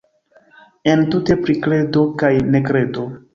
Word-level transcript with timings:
Entute 0.93 1.37
pri 1.43 1.57
kredo 1.67 2.07
kaj 2.23 2.33
nekredo. 2.57 3.07